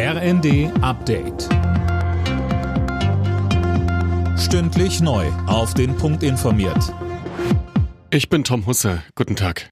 RND 0.00 0.70
Update. 0.80 1.48
Stündlich 4.38 5.00
neu. 5.00 5.26
Auf 5.48 5.74
den 5.74 5.96
Punkt 5.96 6.22
informiert. 6.22 6.94
Ich 8.12 8.28
bin 8.28 8.44
Tom 8.44 8.66
Husse. 8.66 9.02
Guten 9.16 9.34
Tag. 9.34 9.70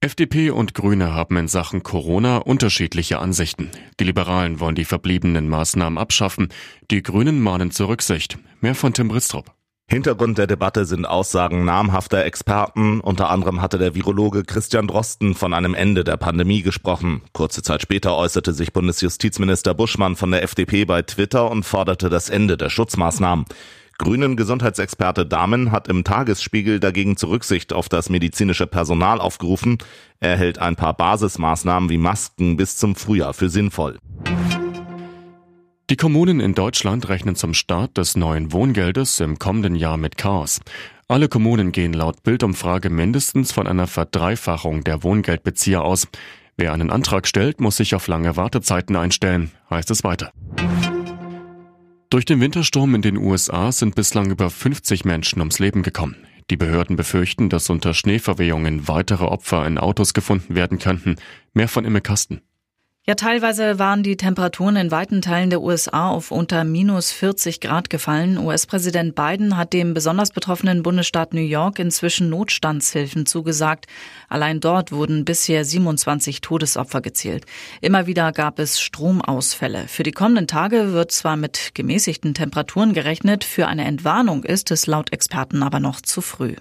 FDP 0.00 0.50
und 0.50 0.74
Grüne 0.74 1.14
haben 1.14 1.36
in 1.36 1.48
Sachen 1.48 1.82
Corona 1.82 2.36
unterschiedliche 2.36 3.18
Ansichten. 3.18 3.72
Die 3.98 4.04
Liberalen 4.04 4.60
wollen 4.60 4.76
die 4.76 4.84
verbliebenen 4.84 5.48
Maßnahmen 5.48 5.98
abschaffen, 5.98 6.50
die 6.92 7.02
Grünen 7.02 7.40
mahnen 7.40 7.72
zur 7.72 7.88
Rücksicht. 7.88 8.38
Mehr 8.60 8.76
von 8.76 8.94
Tim 8.94 9.08
Bristrup. 9.08 9.52
Hintergrund 9.86 10.38
der 10.38 10.46
Debatte 10.46 10.86
sind 10.86 11.04
Aussagen 11.04 11.64
namhafter 11.64 12.24
Experten. 12.24 13.00
Unter 13.00 13.28
anderem 13.28 13.60
hatte 13.60 13.76
der 13.76 13.94
Virologe 13.94 14.42
Christian 14.42 14.86
Drosten 14.86 15.34
von 15.34 15.52
einem 15.52 15.74
Ende 15.74 16.02
der 16.02 16.16
Pandemie 16.16 16.62
gesprochen. 16.62 17.20
Kurze 17.32 17.62
Zeit 17.62 17.82
später 17.82 18.16
äußerte 18.16 18.54
sich 18.54 18.72
Bundesjustizminister 18.72 19.74
Buschmann 19.74 20.16
von 20.16 20.30
der 20.30 20.42
FDP 20.42 20.86
bei 20.86 21.02
Twitter 21.02 21.50
und 21.50 21.64
forderte 21.64 22.08
das 22.08 22.30
Ende 22.30 22.56
der 22.56 22.70
Schutzmaßnahmen. 22.70 23.44
Grünen 23.98 24.36
Gesundheitsexperte 24.36 25.26
Dahmen 25.26 25.70
hat 25.70 25.86
im 25.86 26.02
Tagesspiegel 26.02 26.80
dagegen 26.80 27.16
zur 27.16 27.30
Rücksicht 27.30 27.72
auf 27.72 27.88
das 27.88 28.08
medizinische 28.08 28.66
Personal 28.66 29.20
aufgerufen. 29.20 29.78
Er 30.18 30.36
hält 30.36 30.58
ein 30.58 30.74
paar 30.74 30.94
Basismaßnahmen 30.94 31.90
wie 31.90 31.98
Masken 31.98 32.56
bis 32.56 32.76
zum 32.76 32.96
Frühjahr 32.96 33.34
für 33.34 33.48
sinnvoll. 33.48 33.98
Die 35.92 35.96
Kommunen 35.98 36.40
in 36.40 36.54
Deutschland 36.54 37.10
rechnen 37.10 37.36
zum 37.36 37.52
Start 37.52 37.98
des 37.98 38.16
neuen 38.16 38.50
Wohngeldes 38.50 39.20
im 39.20 39.38
kommenden 39.38 39.76
Jahr 39.76 39.98
mit 39.98 40.16
Chaos. 40.16 40.62
Alle 41.06 41.28
Kommunen 41.28 41.70
gehen 41.70 41.92
laut 41.92 42.22
Bildumfrage 42.22 42.88
mindestens 42.88 43.52
von 43.52 43.66
einer 43.66 43.86
Verdreifachung 43.86 44.84
der 44.84 45.02
Wohngeldbezieher 45.02 45.82
aus. 45.82 46.08
Wer 46.56 46.72
einen 46.72 46.90
Antrag 46.90 47.26
stellt, 47.26 47.60
muss 47.60 47.76
sich 47.76 47.94
auf 47.94 48.08
lange 48.08 48.38
Wartezeiten 48.38 48.96
einstellen, 48.96 49.50
heißt 49.68 49.90
es 49.90 50.02
weiter. 50.02 50.32
Durch 52.08 52.24
den 52.24 52.40
Wintersturm 52.40 52.94
in 52.94 53.02
den 53.02 53.18
USA 53.18 53.70
sind 53.70 53.94
bislang 53.94 54.30
über 54.30 54.48
50 54.48 55.04
Menschen 55.04 55.40
ums 55.40 55.58
Leben 55.58 55.82
gekommen. 55.82 56.16
Die 56.48 56.56
Behörden 56.56 56.96
befürchten, 56.96 57.50
dass 57.50 57.68
unter 57.68 57.92
Schneeverwehungen 57.92 58.88
weitere 58.88 59.24
Opfer 59.24 59.66
in 59.66 59.76
Autos 59.76 60.14
gefunden 60.14 60.54
werden 60.54 60.78
könnten. 60.78 61.16
Mehr 61.52 61.68
von 61.68 61.84
Imme 61.84 62.00
Kasten. 62.00 62.40
Ja, 63.04 63.16
teilweise 63.16 63.80
waren 63.80 64.04
die 64.04 64.16
Temperaturen 64.16 64.76
in 64.76 64.92
weiten 64.92 65.22
Teilen 65.22 65.50
der 65.50 65.60
USA 65.60 66.10
auf 66.10 66.30
unter 66.30 66.62
minus 66.62 67.10
40 67.10 67.58
Grad 67.58 67.90
gefallen. 67.90 68.38
US-Präsident 68.38 69.16
Biden 69.16 69.56
hat 69.56 69.72
dem 69.72 69.92
besonders 69.92 70.30
betroffenen 70.30 70.84
Bundesstaat 70.84 71.34
New 71.34 71.40
York 71.40 71.80
inzwischen 71.80 72.30
Notstandshilfen 72.30 73.26
zugesagt. 73.26 73.86
Allein 74.28 74.60
dort 74.60 74.92
wurden 74.92 75.24
bisher 75.24 75.64
27 75.64 76.42
Todesopfer 76.42 77.00
gezählt. 77.00 77.44
Immer 77.80 78.06
wieder 78.06 78.30
gab 78.30 78.60
es 78.60 78.80
Stromausfälle. 78.80 79.88
Für 79.88 80.04
die 80.04 80.12
kommenden 80.12 80.46
Tage 80.46 80.92
wird 80.92 81.10
zwar 81.10 81.36
mit 81.36 81.72
gemäßigten 81.74 82.34
Temperaturen 82.34 82.92
gerechnet, 82.92 83.42
für 83.42 83.66
eine 83.66 83.84
Entwarnung 83.84 84.44
ist 84.44 84.70
es 84.70 84.86
laut 84.86 85.12
Experten 85.12 85.64
aber 85.64 85.80
noch 85.80 86.02
zu 86.02 86.20
früh. 86.20 86.54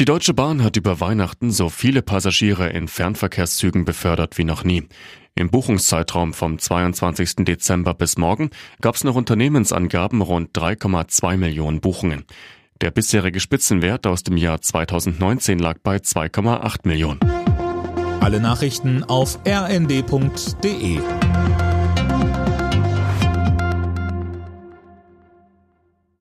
Die 0.00 0.04
Deutsche 0.04 0.32
Bahn 0.32 0.62
hat 0.62 0.76
über 0.76 1.00
Weihnachten 1.00 1.50
so 1.50 1.68
viele 1.68 2.02
Passagiere 2.02 2.68
in 2.68 2.86
Fernverkehrszügen 2.86 3.84
befördert 3.84 4.38
wie 4.38 4.44
noch 4.44 4.62
nie. 4.62 4.84
Im 5.34 5.50
Buchungszeitraum 5.50 6.34
vom 6.34 6.60
22. 6.60 7.44
Dezember 7.44 7.94
bis 7.94 8.16
morgen 8.16 8.50
gab 8.80 8.94
es 8.94 9.02
nach 9.02 9.16
Unternehmensangaben 9.16 10.22
rund 10.22 10.56
3,2 10.56 11.36
Millionen 11.36 11.80
Buchungen. 11.80 12.24
Der 12.80 12.92
bisherige 12.92 13.40
Spitzenwert 13.40 14.06
aus 14.06 14.22
dem 14.22 14.36
Jahr 14.36 14.60
2019 14.60 15.58
lag 15.58 15.78
bei 15.82 15.96
2,8 15.96 16.76
Millionen. 16.84 17.18
Alle 18.20 18.38
Nachrichten 18.38 19.02
auf 19.02 19.40
rnd.de 19.44 21.00